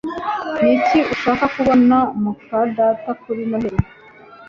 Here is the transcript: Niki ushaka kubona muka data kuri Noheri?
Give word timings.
Niki 0.61 0.99
ushaka 1.13 1.45
kubona 1.55 1.97
muka 2.21 2.57
data 2.77 3.09
kuri 3.21 3.41
Noheri? 3.49 3.79